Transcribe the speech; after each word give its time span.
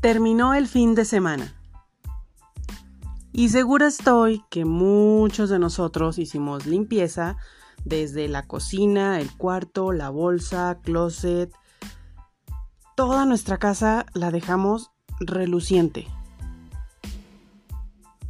Terminó 0.00 0.54
el 0.54 0.66
fin 0.66 0.94
de 0.94 1.04
semana. 1.04 1.52
Y 3.32 3.50
segura 3.50 3.86
estoy 3.86 4.42
que 4.48 4.64
muchos 4.64 5.50
de 5.50 5.58
nosotros 5.58 6.18
hicimos 6.18 6.64
limpieza 6.64 7.36
desde 7.84 8.26
la 8.26 8.46
cocina, 8.46 9.20
el 9.20 9.30
cuarto, 9.36 9.92
la 9.92 10.08
bolsa, 10.08 10.78
closet. 10.82 11.52
Toda 12.96 13.26
nuestra 13.26 13.58
casa 13.58 14.06
la 14.14 14.30
dejamos 14.30 14.90
reluciente. 15.20 16.08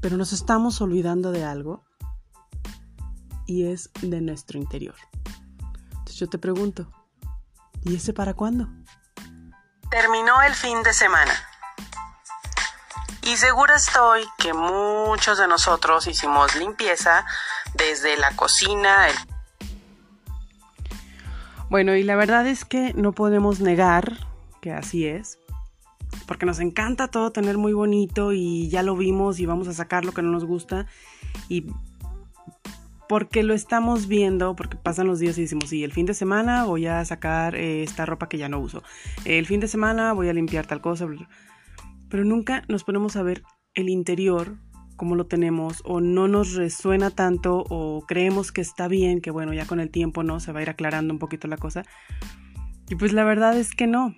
Pero 0.00 0.16
nos 0.16 0.32
estamos 0.32 0.80
olvidando 0.80 1.30
de 1.30 1.44
algo 1.44 1.84
y 3.46 3.66
es 3.66 3.90
de 4.02 4.20
nuestro 4.20 4.58
interior. 4.58 4.96
Entonces 5.90 6.16
yo 6.16 6.28
te 6.28 6.38
pregunto, 6.38 6.90
¿y 7.84 7.94
ese 7.94 8.12
para 8.12 8.34
cuándo? 8.34 8.68
Terminó 9.88 10.42
el 10.42 10.54
fin 10.54 10.82
de 10.82 10.92
semana. 10.92 11.32
Y 13.30 13.36
segura 13.36 13.76
estoy 13.76 14.22
que 14.38 14.52
muchos 14.52 15.38
de 15.38 15.46
nosotros 15.46 16.08
hicimos 16.08 16.56
limpieza 16.56 17.24
desde 17.74 18.16
la 18.16 18.34
cocina. 18.34 19.06
Bueno, 21.68 21.94
y 21.94 22.02
la 22.02 22.16
verdad 22.16 22.44
es 22.48 22.64
que 22.64 22.92
no 22.94 23.12
podemos 23.12 23.60
negar 23.60 24.26
que 24.60 24.72
así 24.72 25.06
es, 25.06 25.38
porque 26.26 26.44
nos 26.44 26.58
encanta 26.58 27.06
todo 27.06 27.30
tener 27.30 27.56
muy 27.56 27.72
bonito 27.72 28.32
y 28.32 28.68
ya 28.68 28.82
lo 28.82 28.96
vimos 28.96 29.38
y 29.38 29.46
vamos 29.46 29.68
a 29.68 29.74
sacar 29.74 30.04
lo 30.04 30.10
que 30.10 30.22
no 30.22 30.30
nos 30.32 30.44
gusta 30.44 30.86
y 31.48 31.66
porque 33.08 33.44
lo 33.44 33.54
estamos 33.54 34.08
viendo, 34.08 34.56
porque 34.56 34.76
pasan 34.76 35.06
los 35.06 35.20
días 35.20 35.38
y 35.38 35.42
decimos, 35.42 35.68
sí, 35.68 35.84
el 35.84 35.92
fin 35.92 36.06
de 36.06 36.14
semana 36.14 36.64
voy 36.64 36.88
a 36.88 37.04
sacar 37.04 37.54
eh, 37.54 37.84
esta 37.84 38.06
ropa 38.06 38.28
que 38.28 38.38
ya 38.38 38.48
no 38.48 38.58
uso, 38.58 38.82
el 39.24 39.46
fin 39.46 39.60
de 39.60 39.68
semana 39.68 40.14
voy 40.14 40.28
a 40.28 40.32
limpiar 40.32 40.66
tal 40.66 40.80
cosa, 40.80 41.06
pero 42.10 42.24
nunca 42.24 42.64
nos 42.68 42.84
ponemos 42.84 43.16
a 43.16 43.22
ver 43.22 43.42
el 43.74 43.88
interior, 43.88 44.58
cómo 44.96 45.14
lo 45.14 45.26
tenemos, 45.26 45.80
o 45.84 46.00
no 46.00 46.28
nos 46.28 46.54
resuena 46.54 47.10
tanto, 47.10 47.64
o 47.70 48.04
creemos 48.06 48.52
que 48.52 48.60
está 48.60 48.88
bien, 48.88 49.20
que 49.20 49.30
bueno, 49.30 49.54
ya 49.54 49.64
con 49.64 49.80
el 49.80 49.90
tiempo, 49.90 50.22
¿no? 50.22 50.40
Se 50.40 50.52
va 50.52 50.58
a 50.58 50.62
ir 50.62 50.70
aclarando 50.70 51.14
un 51.14 51.18
poquito 51.18 51.48
la 51.48 51.56
cosa. 51.56 51.84
Y 52.90 52.96
pues 52.96 53.12
la 53.12 53.24
verdad 53.24 53.56
es 53.56 53.74
que 53.74 53.86
no. 53.86 54.14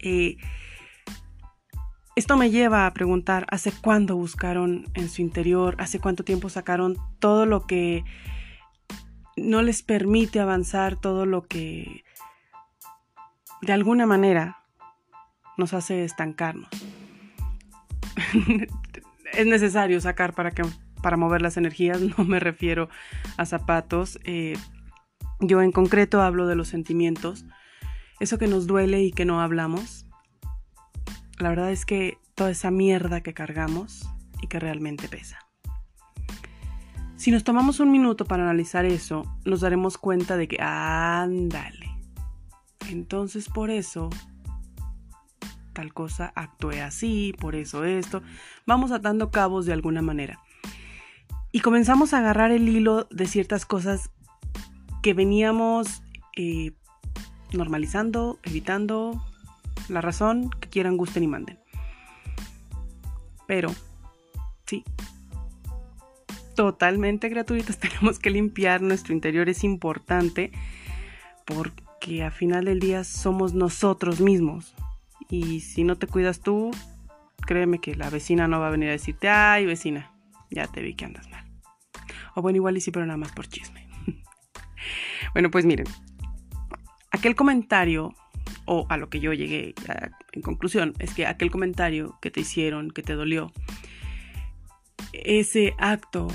Eh, 0.00 0.36
esto 2.16 2.36
me 2.36 2.50
lleva 2.50 2.86
a 2.86 2.92
preguntar, 2.92 3.46
¿hace 3.50 3.72
cuándo 3.72 4.16
buscaron 4.16 4.86
en 4.94 5.08
su 5.08 5.20
interior? 5.20 5.74
¿Hace 5.78 5.98
cuánto 5.98 6.24
tiempo 6.24 6.48
sacaron 6.48 6.96
todo 7.18 7.44
lo 7.44 7.66
que 7.66 8.04
no 9.36 9.62
les 9.62 9.82
permite 9.82 10.38
avanzar, 10.38 10.96
todo 11.00 11.26
lo 11.26 11.42
que 11.42 12.04
de 13.62 13.72
alguna 13.72 14.06
manera 14.06 14.58
nos 15.56 15.74
hace 15.74 16.04
estancarnos? 16.04 16.68
es 19.32 19.46
necesario 19.46 20.00
sacar 20.00 20.34
para, 20.34 20.50
que, 20.50 20.62
para 21.02 21.16
mover 21.16 21.42
las 21.42 21.56
energías, 21.56 22.00
no 22.18 22.24
me 22.24 22.40
refiero 22.40 22.88
a 23.36 23.46
zapatos. 23.46 24.18
Eh, 24.24 24.56
yo 25.40 25.62
en 25.62 25.72
concreto 25.72 26.22
hablo 26.22 26.46
de 26.46 26.56
los 26.56 26.68
sentimientos, 26.68 27.44
eso 28.20 28.38
que 28.38 28.46
nos 28.46 28.66
duele 28.66 29.02
y 29.02 29.12
que 29.12 29.24
no 29.24 29.40
hablamos. 29.40 30.06
La 31.38 31.48
verdad 31.48 31.72
es 31.72 31.84
que 31.84 32.18
toda 32.34 32.50
esa 32.50 32.70
mierda 32.70 33.20
que 33.20 33.34
cargamos 33.34 34.08
y 34.40 34.46
que 34.46 34.60
realmente 34.60 35.08
pesa. 35.08 35.38
Si 37.16 37.30
nos 37.30 37.44
tomamos 37.44 37.80
un 37.80 37.90
minuto 37.90 38.26
para 38.26 38.42
analizar 38.42 38.84
eso, 38.84 39.24
nos 39.44 39.60
daremos 39.60 39.98
cuenta 39.98 40.36
de 40.36 40.46
que, 40.46 40.58
ándale. 40.60 41.90
Entonces 42.90 43.48
por 43.48 43.70
eso 43.70 44.10
tal 45.74 45.92
cosa 45.92 46.32
actué 46.34 46.80
así, 46.80 47.34
por 47.38 47.54
eso 47.54 47.84
esto. 47.84 48.22
Vamos 48.66 48.92
atando 48.92 49.30
cabos 49.30 49.66
de 49.66 49.74
alguna 49.74 50.00
manera. 50.00 50.40
Y 51.52 51.60
comenzamos 51.60 52.14
a 52.14 52.18
agarrar 52.18 52.50
el 52.50 52.68
hilo 52.68 53.06
de 53.10 53.26
ciertas 53.26 53.66
cosas 53.66 54.10
que 55.02 55.12
veníamos 55.12 56.02
eh, 56.36 56.72
normalizando, 57.52 58.38
evitando, 58.42 59.22
la 59.88 60.00
razón 60.00 60.50
que 60.50 60.68
quieran, 60.68 60.96
gusten 60.96 61.22
y 61.22 61.28
manden. 61.28 61.58
Pero, 63.46 63.70
sí, 64.66 64.82
totalmente 66.54 67.28
gratuitas, 67.28 67.78
tenemos 67.78 68.18
que 68.18 68.30
limpiar 68.30 68.80
nuestro 68.80 69.12
interior, 69.12 69.48
es 69.48 69.64
importante 69.64 70.52
porque 71.44 72.24
a 72.24 72.30
final 72.30 72.64
del 72.64 72.80
día 72.80 73.04
somos 73.04 73.54
nosotros 73.54 74.20
mismos. 74.20 74.74
Y 75.34 75.62
si 75.62 75.82
no 75.82 75.98
te 75.98 76.06
cuidas 76.06 76.38
tú, 76.38 76.70
créeme 77.44 77.80
que 77.80 77.96
la 77.96 78.08
vecina 78.08 78.46
no 78.46 78.60
va 78.60 78.68
a 78.68 78.70
venir 78.70 78.90
a 78.90 78.92
decirte, 78.92 79.28
ay 79.28 79.66
vecina, 79.66 80.12
ya 80.48 80.68
te 80.68 80.80
vi 80.80 80.94
que 80.94 81.06
andas 81.06 81.28
mal. 81.28 81.44
O 82.36 82.42
bueno, 82.42 82.58
igual 82.58 82.76
y 82.76 82.80
sí, 82.80 82.92
pero 82.92 83.04
nada 83.04 83.16
más 83.16 83.32
por 83.32 83.48
chisme. 83.48 83.88
bueno, 85.32 85.50
pues 85.50 85.64
miren, 85.64 85.88
aquel 87.10 87.34
comentario, 87.34 88.14
o 88.64 88.86
a 88.88 88.96
lo 88.96 89.10
que 89.10 89.18
yo 89.18 89.32
llegué 89.32 89.74
en 90.30 90.42
conclusión, 90.42 90.94
es 91.00 91.12
que 91.12 91.26
aquel 91.26 91.50
comentario 91.50 92.16
que 92.22 92.30
te 92.30 92.42
hicieron, 92.42 92.92
que 92.92 93.02
te 93.02 93.14
dolió, 93.14 93.50
ese 95.12 95.74
acto 95.78 96.28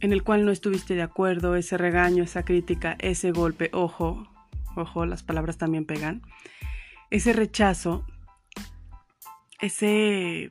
en 0.00 0.14
el 0.14 0.22
cual 0.22 0.46
no 0.46 0.52
estuviste 0.52 0.94
de 0.94 1.02
acuerdo, 1.02 1.54
ese 1.54 1.76
regaño, 1.76 2.24
esa 2.24 2.46
crítica, 2.46 2.96
ese 2.98 3.30
golpe, 3.30 3.68
ojo, 3.74 4.26
ojo, 4.74 5.04
las 5.04 5.22
palabras 5.22 5.58
también 5.58 5.84
pegan, 5.84 6.22
ese 7.10 7.34
rechazo 7.34 8.06
ese, 9.60 10.50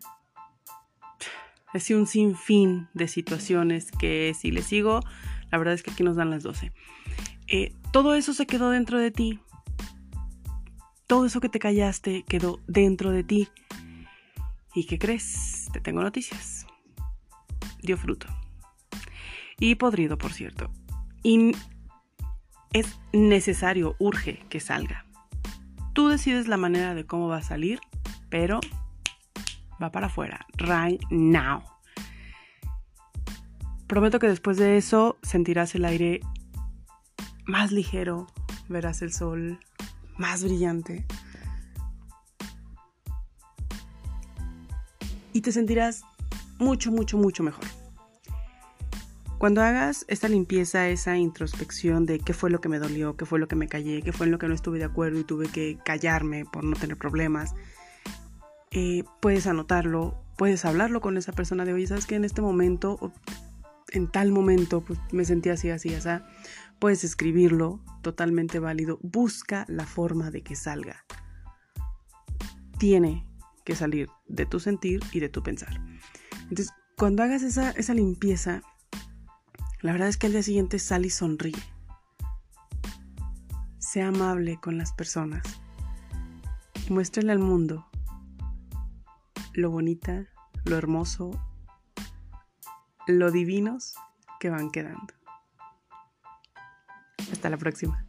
ese 1.73 1.95
un 1.95 2.07
sinfín 2.07 2.87
de 2.93 3.07
situaciones 3.07 3.91
que 3.91 4.33
si 4.37 4.51
le 4.51 4.61
sigo, 4.61 5.01
la 5.51 5.57
verdad 5.57 5.73
es 5.73 5.83
que 5.83 5.91
aquí 5.91 6.03
nos 6.03 6.15
dan 6.15 6.29
las 6.29 6.43
12. 6.43 6.71
Eh, 7.47 7.73
todo 7.91 8.15
eso 8.15 8.33
se 8.33 8.45
quedó 8.45 8.69
dentro 8.69 8.99
de 8.99 9.11
ti. 9.11 9.39
Todo 11.07 11.25
eso 11.25 11.39
que 11.39 11.49
te 11.49 11.59
callaste 11.59 12.23
quedó 12.23 12.59
dentro 12.67 13.11
de 13.11 13.23
ti. 13.23 13.47
¿Y 14.75 14.85
qué 14.85 14.99
crees? 14.99 15.69
Te 15.71 15.79
tengo 15.79 16.01
noticias. 16.01 16.67
Dio 17.81 17.97
fruto. 17.97 18.27
Y 19.59 19.75
podrido, 19.75 20.17
por 20.17 20.33
cierto. 20.33 20.69
Y 21.23 21.53
es 22.73 22.99
necesario, 23.13 23.95
urge 23.99 24.45
que 24.49 24.59
salga. 24.59 25.05
Tú 25.93 26.09
decides 26.09 26.47
la 26.47 26.57
manera 26.57 26.93
de 26.93 27.05
cómo 27.05 27.27
va 27.27 27.37
a 27.37 27.41
salir, 27.41 27.79
pero 28.29 28.59
va 29.81 29.91
para 29.91 30.07
afuera, 30.07 30.45
right 30.57 31.01
now. 31.09 31.63
Prometo 33.87 34.19
que 34.19 34.27
después 34.27 34.57
de 34.57 34.77
eso 34.77 35.17
sentirás 35.23 35.75
el 35.75 35.85
aire 35.85 36.19
más 37.45 37.71
ligero, 37.71 38.27
verás 38.67 39.01
el 39.01 39.13
sol 39.13 39.59
más 40.17 40.43
brillante 40.43 41.05
y 45.37 45.41
te 45.41 45.51
sentirás 45.51 46.03
mucho, 46.57 46.91
mucho, 46.91 47.15
mucho 47.15 47.43
mejor. 47.43 47.65
Cuando 49.37 49.61
hagas 49.61 50.03
esta 50.07 50.27
limpieza, 50.27 50.89
esa 50.89 51.15
introspección 51.15 52.07
de 52.07 52.17
qué 52.17 52.33
fue 52.33 52.49
lo 52.49 52.59
que 52.59 52.69
me 52.69 52.79
dolió, 52.79 53.15
qué 53.15 53.27
fue 53.27 53.37
lo 53.37 53.47
que 53.47 53.55
me 53.55 53.67
callé, 53.67 54.01
qué 54.01 54.11
fue 54.11 54.25
en 54.25 54.31
lo 54.31 54.39
que 54.39 54.47
no 54.47 54.55
estuve 54.55 54.79
de 54.79 54.85
acuerdo 54.85 55.19
y 55.19 55.23
tuve 55.23 55.47
que 55.47 55.77
callarme 55.85 56.43
por 56.45 56.63
no 56.63 56.75
tener 56.75 56.97
problemas, 56.97 57.53
puedes 59.21 59.47
anotarlo, 59.47 60.23
puedes 60.37 60.65
hablarlo 60.65 61.01
con 61.01 61.17
esa 61.17 61.31
persona 61.31 61.65
de, 61.65 61.73
oye, 61.73 61.87
¿sabes 61.87 62.05
que 62.05 62.15
en 62.15 62.25
este 62.25 62.41
momento, 62.41 63.11
en 63.89 64.07
tal 64.09 64.31
momento, 64.31 64.81
pues 64.81 64.99
me 65.11 65.25
sentí 65.25 65.49
así, 65.49 65.69
así, 65.69 65.93
así? 65.93 66.09
Puedes 66.79 67.03
escribirlo, 67.03 67.79
totalmente 68.03 68.59
válido. 68.59 68.99
Busca 69.01 69.65
la 69.67 69.85
forma 69.85 70.29
de 70.29 70.43
que 70.43 70.55
salga. 70.55 71.03
Tiene 72.77 73.25
que 73.65 73.75
salir 73.75 74.09
de 74.27 74.45
tu 74.45 74.59
sentir 74.59 75.01
y 75.11 75.19
de 75.19 75.29
tu 75.29 75.41
pensar. 75.41 75.81
Entonces, 76.43 76.71
cuando 76.95 77.23
hagas 77.23 77.41
esa, 77.41 77.71
esa 77.71 77.93
limpieza, 77.95 78.61
la 79.81 79.91
verdad 79.91 80.07
es 80.07 80.17
que 80.17 80.27
al 80.27 80.33
día 80.33 80.43
siguiente 80.43 80.77
sal 80.77 81.05
y 81.05 81.09
sonríe. 81.09 81.55
Sea 83.79 84.09
amable 84.09 84.59
con 84.61 84.77
las 84.77 84.93
personas. 84.93 85.43
Muéstrale 86.89 87.31
al 87.31 87.39
mundo 87.39 87.87
lo 89.57 89.71
bonita, 89.71 90.27
lo 90.65 90.77
hermoso, 90.77 91.31
lo 93.07 93.31
divinos 93.31 93.95
que 94.39 94.51
van 94.51 94.69
quedando. 94.69 95.15
Hasta 97.31 97.49
la 97.49 97.57
próxima. 97.57 98.06